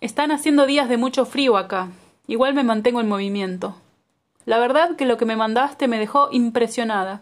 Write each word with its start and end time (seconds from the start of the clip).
Están 0.00 0.30
haciendo 0.32 0.64
días 0.64 0.88
de 0.88 0.96
mucho 0.96 1.26
frío 1.26 1.58
acá. 1.58 1.88
Igual 2.26 2.54
me 2.54 2.64
mantengo 2.64 3.02
en 3.02 3.08
movimiento. 3.08 3.76
La 4.46 4.58
verdad 4.58 4.96
que 4.96 5.04
lo 5.04 5.18
que 5.18 5.26
me 5.26 5.36
mandaste 5.36 5.88
me 5.88 5.98
dejó 5.98 6.30
impresionada. 6.32 7.20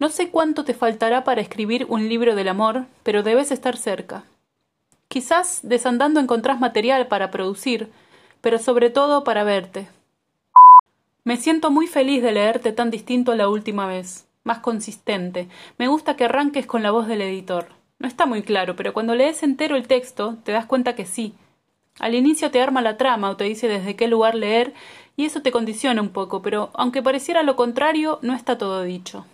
No 0.00 0.08
sé 0.08 0.28
cuánto 0.28 0.64
te 0.64 0.74
faltará 0.74 1.22
para 1.22 1.40
escribir 1.40 1.86
un 1.88 2.08
libro 2.08 2.34
del 2.34 2.48
amor, 2.48 2.86
pero 3.04 3.22
debes 3.22 3.52
estar 3.52 3.76
cerca. 3.76 4.24
Quizás 5.06 5.60
desandando 5.62 6.18
encontrás 6.18 6.58
material 6.58 7.06
para 7.06 7.30
producir, 7.30 7.92
pero 8.40 8.58
sobre 8.58 8.90
todo 8.90 9.22
para 9.22 9.44
verte. 9.44 9.86
Me 11.22 11.36
siento 11.36 11.70
muy 11.70 11.86
feliz 11.86 12.24
de 12.24 12.32
leerte 12.32 12.72
tan 12.72 12.90
distinto 12.90 13.30
a 13.30 13.36
la 13.36 13.48
última 13.48 13.86
vez, 13.86 14.26
más 14.42 14.58
consistente. 14.58 15.48
Me 15.78 15.86
gusta 15.86 16.16
que 16.16 16.24
arranques 16.24 16.66
con 16.66 16.82
la 16.82 16.90
voz 16.90 17.06
del 17.06 17.22
editor. 17.22 17.68
No 18.00 18.08
está 18.08 18.26
muy 18.26 18.42
claro, 18.42 18.74
pero 18.74 18.92
cuando 18.92 19.14
lees 19.14 19.44
entero 19.44 19.76
el 19.76 19.86
texto 19.86 20.38
te 20.42 20.50
das 20.50 20.66
cuenta 20.66 20.96
que 20.96 21.06
sí. 21.06 21.34
Al 21.98 22.14
inicio 22.14 22.50
te 22.50 22.62
arma 22.62 22.80
la 22.80 22.96
trama 22.96 23.30
o 23.30 23.36
te 23.36 23.44
dice 23.44 23.68
desde 23.68 23.96
qué 23.96 24.08
lugar 24.08 24.34
leer 24.34 24.72
y 25.16 25.24
eso 25.24 25.42
te 25.42 25.52
condiciona 25.52 26.00
un 26.00 26.10
poco, 26.10 26.40
pero 26.40 26.70
aunque 26.74 27.02
pareciera 27.02 27.42
lo 27.42 27.56
contrario, 27.56 28.18
no 28.22 28.34
está 28.34 28.56
todo 28.56 28.82
dicho. 28.82 29.26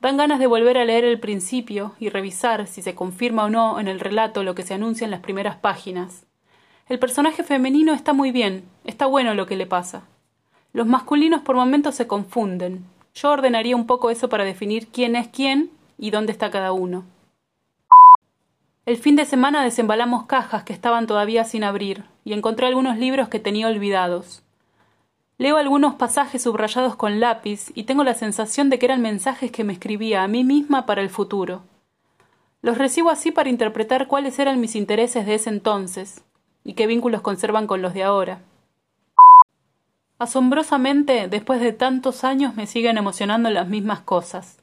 Dan 0.00 0.16
ganas 0.18 0.38
de 0.38 0.46
volver 0.46 0.76
a 0.76 0.84
leer 0.84 1.04
el 1.04 1.18
principio 1.18 1.94
y 1.98 2.10
revisar 2.10 2.66
si 2.66 2.82
se 2.82 2.94
confirma 2.94 3.44
o 3.44 3.48
no 3.48 3.80
en 3.80 3.88
el 3.88 4.00
relato 4.00 4.44
lo 4.44 4.54
que 4.54 4.62
se 4.62 4.74
anuncia 4.74 5.06
en 5.06 5.10
las 5.10 5.20
primeras 5.20 5.56
páginas. 5.56 6.26
El 6.88 6.98
personaje 6.98 7.42
femenino 7.42 7.94
está 7.94 8.12
muy 8.12 8.30
bien, 8.30 8.64
está 8.84 9.06
bueno 9.06 9.34
lo 9.34 9.46
que 9.46 9.56
le 9.56 9.66
pasa. 9.66 10.02
Los 10.74 10.86
masculinos 10.86 11.40
por 11.40 11.56
momentos 11.56 11.94
se 11.94 12.06
confunden. 12.06 12.84
Yo 13.14 13.30
ordenaría 13.30 13.76
un 13.76 13.86
poco 13.86 14.10
eso 14.10 14.28
para 14.28 14.44
definir 14.44 14.88
quién 14.88 15.16
es 15.16 15.28
quién 15.28 15.70
y 15.96 16.10
dónde 16.10 16.32
está 16.32 16.50
cada 16.50 16.72
uno. 16.72 17.04
El 18.86 18.98
fin 18.98 19.16
de 19.16 19.24
semana 19.24 19.64
desembalamos 19.64 20.26
cajas 20.26 20.62
que 20.64 20.74
estaban 20.74 21.06
todavía 21.06 21.44
sin 21.44 21.64
abrir 21.64 22.04
y 22.22 22.34
encontré 22.34 22.66
algunos 22.66 22.98
libros 22.98 23.28
que 23.28 23.40
tenía 23.40 23.68
olvidados. 23.68 24.42
Leo 25.38 25.56
algunos 25.56 25.94
pasajes 25.94 26.42
subrayados 26.42 26.94
con 26.94 27.18
lápiz 27.18 27.72
y 27.74 27.84
tengo 27.84 28.04
la 28.04 28.12
sensación 28.12 28.68
de 28.68 28.78
que 28.78 28.84
eran 28.84 29.00
mensajes 29.00 29.50
que 29.50 29.64
me 29.64 29.72
escribía 29.72 30.22
a 30.22 30.28
mí 30.28 30.44
misma 30.44 30.84
para 30.84 31.00
el 31.00 31.08
futuro. 31.08 31.62
Los 32.60 32.76
recibo 32.76 33.08
así 33.08 33.30
para 33.30 33.48
interpretar 33.48 34.06
cuáles 34.06 34.38
eran 34.38 34.60
mis 34.60 34.76
intereses 34.76 35.24
de 35.24 35.34
ese 35.36 35.48
entonces 35.48 36.22
y 36.62 36.74
qué 36.74 36.86
vínculos 36.86 37.22
conservan 37.22 37.66
con 37.66 37.80
los 37.80 37.94
de 37.94 38.04
ahora. 38.04 38.42
Asombrosamente, 40.18 41.26
después 41.28 41.58
de 41.60 41.72
tantos 41.72 42.22
años 42.22 42.54
me 42.54 42.66
siguen 42.66 42.98
emocionando 42.98 43.48
las 43.48 43.66
mismas 43.66 44.00
cosas. 44.00 44.58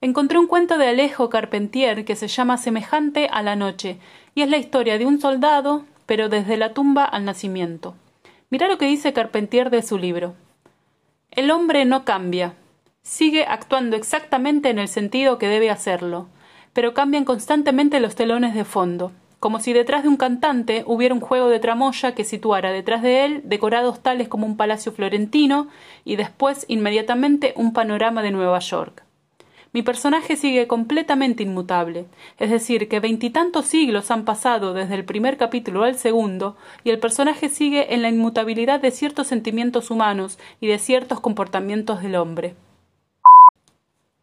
Encontré 0.00 0.38
un 0.38 0.46
cuento 0.46 0.78
de 0.78 0.86
Alejo 0.86 1.28
Carpentier 1.28 2.04
que 2.04 2.14
se 2.14 2.28
llama 2.28 2.56
Semejante 2.56 3.28
a 3.32 3.42
la 3.42 3.56
noche, 3.56 3.98
y 4.36 4.42
es 4.42 4.48
la 4.48 4.56
historia 4.56 4.96
de 4.96 5.06
un 5.06 5.20
soldado, 5.20 5.86
pero 6.06 6.28
desde 6.28 6.56
la 6.56 6.72
tumba 6.72 7.04
al 7.04 7.24
nacimiento. 7.24 7.96
Mirá 8.48 8.68
lo 8.68 8.78
que 8.78 8.86
dice 8.86 9.12
Carpentier 9.12 9.70
de 9.70 9.82
su 9.82 9.98
libro. 9.98 10.36
El 11.32 11.50
hombre 11.50 11.84
no 11.84 12.04
cambia, 12.04 12.54
sigue 13.02 13.44
actuando 13.44 13.96
exactamente 13.96 14.70
en 14.70 14.78
el 14.78 14.86
sentido 14.86 15.36
que 15.36 15.48
debe 15.48 15.68
hacerlo, 15.68 16.28
pero 16.72 16.94
cambian 16.94 17.24
constantemente 17.24 17.98
los 17.98 18.14
telones 18.14 18.54
de 18.54 18.64
fondo, 18.64 19.10
como 19.40 19.58
si 19.58 19.72
detrás 19.72 20.04
de 20.04 20.10
un 20.10 20.16
cantante 20.16 20.84
hubiera 20.86 21.12
un 21.12 21.20
juego 21.20 21.48
de 21.48 21.58
tramoya 21.58 22.14
que 22.14 22.22
situara 22.22 22.70
detrás 22.70 23.02
de 23.02 23.24
él 23.24 23.42
decorados 23.46 24.00
tales 24.00 24.28
como 24.28 24.46
un 24.46 24.56
palacio 24.56 24.92
florentino 24.92 25.66
y 26.04 26.14
después 26.14 26.66
inmediatamente 26.68 27.52
un 27.56 27.72
panorama 27.72 28.22
de 28.22 28.30
Nueva 28.30 28.60
York. 28.60 29.07
Mi 29.72 29.82
personaje 29.82 30.36
sigue 30.36 30.66
completamente 30.66 31.42
inmutable, 31.42 32.06
es 32.38 32.50
decir, 32.50 32.88
que 32.88 33.00
veintitantos 33.00 33.66
siglos 33.66 34.10
han 34.10 34.24
pasado 34.24 34.72
desde 34.72 34.94
el 34.94 35.04
primer 35.04 35.36
capítulo 35.36 35.84
al 35.84 35.96
segundo, 35.96 36.56
y 36.84 36.90
el 36.90 36.98
personaje 36.98 37.48
sigue 37.48 37.92
en 37.92 38.02
la 38.02 38.08
inmutabilidad 38.08 38.80
de 38.80 38.90
ciertos 38.90 39.26
sentimientos 39.26 39.90
humanos 39.90 40.38
y 40.60 40.68
de 40.68 40.78
ciertos 40.78 41.20
comportamientos 41.20 42.02
del 42.02 42.16
hombre. 42.16 42.54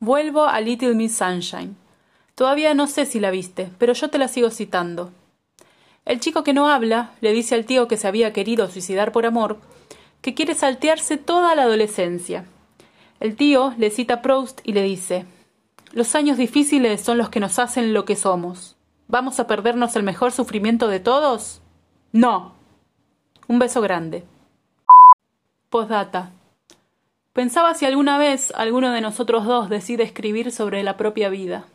Vuelvo 0.00 0.44
a 0.44 0.60
Little 0.60 0.94
Miss 0.94 1.16
Sunshine. 1.16 1.76
Todavía 2.34 2.74
no 2.74 2.86
sé 2.86 3.06
si 3.06 3.20
la 3.20 3.30
viste, 3.30 3.70
pero 3.78 3.92
yo 3.92 4.08
te 4.08 4.18
la 4.18 4.28
sigo 4.28 4.50
citando. 4.50 5.10
El 6.06 6.20
chico 6.20 6.44
que 6.44 6.52
no 6.52 6.68
habla 6.68 7.10
le 7.20 7.32
dice 7.32 7.54
al 7.54 7.66
tío 7.66 7.88
que 7.88 7.96
se 7.96 8.06
había 8.06 8.32
querido 8.32 8.68
suicidar 8.68 9.12
por 9.12 9.26
amor 9.26 9.58
que 10.22 10.34
quiere 10.34 10.54
saltearse 10.54 11.18
toda 11.18 11.54
la 11.54 11.62
adolescencia 11.62 12.46
el 13.20 13.36
tío 13.36 13.74
le 13.78 13.90
cita 13.90 14.22
Proust 14.22 14.60
y 14.64 14.72
le 14.72 14.82
dice 14.82 15.24
Los 15.92 16.14
años 16.14 16.36
difíciles 16.36 17.00
son 17.00 17.18
los 17.18 17.28
que 17.28 17.40
nos 17.40 17.58
hacen 17.58 17.94
lo 17.94 18.04
que 18.04 18.16
somos. 18.16 18.76
¿Vamos 19.08 19.38
a 19.40 19.46
perdernos 19.46 19.96
el 19.96 20.02
mejor 20.02 20.32
sufrimiento 20.32 20.88
de 20.88 21.00
todos? 21.00 21.62
No. 22.12 22.54
Un 23.48 23.58
beso 23.58 23.80
grande. 23.80 24.24
Postdata. 25.70 26.32
Pensaba 27.32 27.74
si 27.74 27.84
alguna 27.84 28.16
vez 28.16 28.52
alguno 28.56 28.92
de 28.92 29.02
nosotros 29.02 29.44
dos 29.44 29.68
decide 29.68 30.02
escribir 30.02 30.50
sobre 30.52 30.82
la 30.82 30.96
propia 30.96 31.28
vida. 31.28 31.66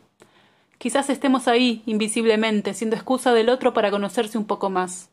Quizás 0.78 1.08
estemos 1.08 1.46
ahí, 1.46 1.84
invisiblemente, 1.86 2.74
siendo 2.74 2.96
excusa 2.96 3.32
del 3.32 3.48
otro 3.48 3.72
para 3.72 3.92
conocerse 3.92 4.36
un 4.36 4.44
poco 4.44 4.70
más. 4.70 5.11